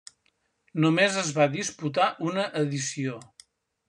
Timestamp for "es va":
1.23-1.45